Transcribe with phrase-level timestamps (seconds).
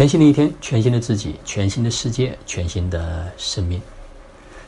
[0.00, 3.78] 全新的一天，全新的自己，全新的世界，全新的生命。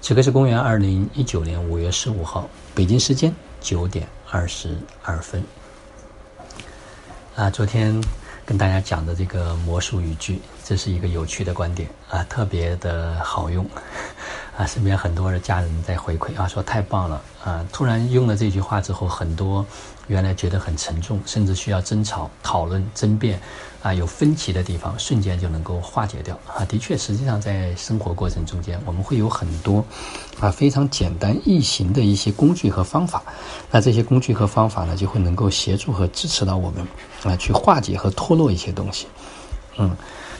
[0.00, 3.30] 此刻是公元二零一九年五月十五号，北京时间
[3.60, 5.44] 九点二十二分。
[7.36, 8.02] 啊，昨天
[8.46, 13.68] 跟大家讲的这个魔术语句，这是一个有趣的观点啊，特别的好用
[14.58, 14.66] 啊。
[14.66, 17.64] 身边很多的家人在回馈啊，说太棒了啊。
[17.72, 19.64] 突然用了这句话之后，很多。
[20.08, 23.38] 原来觉得很沉重，甚至需要争吵、讨论、争辩，
[23.82, 26.34] 啊，有分歧的地方，瞬间就能够化解掉。
[26.46, 29.84] 啊，的确，实际上在生活过程中间，我们会有很多，
[30.40, 33.22] 啊，非常简单易行的一些工具和方法。
[33.70, 36.86] 那这些工具和方法呢，就会能够协助和支持到我们，
[37.24, 39.06] 啊，去化解和脱落一些东西。
[39.76, 39.94] 嗯，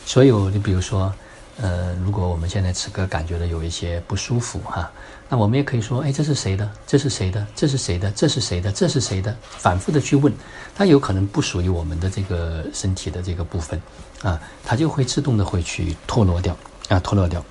[0.06, 1.12] 所以，你比如说。
[1.60, 4.90] 呃，如果我们现在此刻感觉到有一些不舒服哈，
[5.28, 6.70] 那我们也可以说，哎，这是谁的？
[6.86, 7.44] 这是谁的？
[7.54, 8.10] 这是谁的？
[8.12, 8.70] 这是谁的？
[8.70, 9.36] 这是谁的？
[9.42, 10.32] 反复的去问，
[10.74, 13.82] 它有可能不属于我们的这个身体的这个部分，
[14.22, 16.56] 啊，它就会自动的会去脱落掉，
[16.88, 17.44] 啊，脱落掉。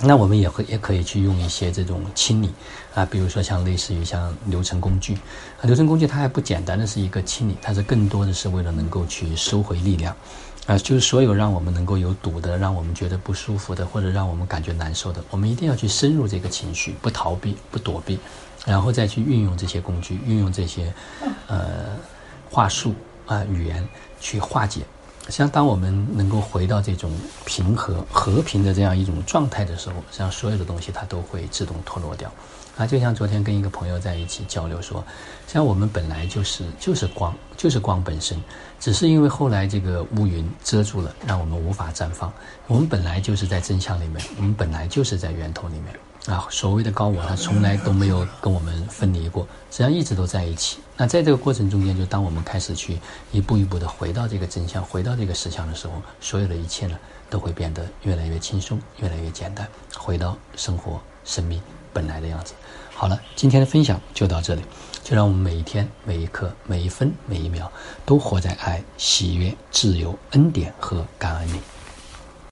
[0.00, 2.52] 那我们也会也可以去用一些这种清理，
[2.94, 5.14] 啊，比如说像类似于像流程工具，
[5.60, 10.14] 啊，流程工具它还不简单的是一个清理，它是更多的是为了能够去收回力量。
[10.68, 18.18] 啊，就是所有让我们能够有堵的，让我们觉得不舒服的，或者让我们感觉难受的，我们一定要去深入这个情绪，不逃避，不躲避，
[18.66, 20.92] 然后再去运用这些工具，运用这些，
[21.46, 21.96] 呃，
[22.50, 22.94] 话术
[23.26, 23.82] 啊，语言
[24.20, 24.82] 去化解。
[25.24, 27.10] 实际上，当我们能够回到这种
[27.46, 32.30] 平和、和平的这样一种状态的时候，实际上所有的东西它都会自动脱落掉。
[32.78, 35.04] 啊，就像昨天跟一个朋友在一起交流说，
[35.48, 38.40] 像我们本来就是就是光，就是光本身，
[38.78, 42.32] 只是因为后来这个乌云遮住了，让我们无法绽放。
[42.68, 45.86] 我们本来就是在真相里面，我们本来就是在源头里面。
[46.26, 50.78] 啊，所谓的高我，他从来都没有跟我们分离过，实际上一直都在一起。
[50.94, 52.98] 那在这个过程中间，就当我们开始去
[53.32, 56.98] 一步一步的回到这个真相，回到这个实相的时候，所有的一切呢，
[57.30, 61.62] 都会变得越来越轻松，越来越简单，回到生活、生命
[61.92, 62.54] 本来的样子。
[62.94, 64.62] 好了，今天的分享就到这里，
[65.04, 67.70] 就让我们每一天、每一刻、每一分、每一秒，
[68.04, 71.60] 都活在爱、喜悦、自由、恩典和感恩里。